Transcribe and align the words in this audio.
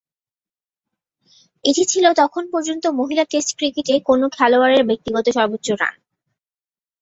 এটি 1.65 1.83
ছিল 1.91 2.05
তখন 2.21 2.43
পর্যন্ত 2.53 2.83
মহিলা 2.99 3.23
টেস্ট 3.31 3.51
ক্রিকেটে 3.57 3.95
কোনও 4.07 4.27
খেলোয়াড়ের 4.37 4.83
ব্যক্তিগত 4.89 5.25
সর্বোচ্চ 5.37 5.67
রান। 5.81 5.95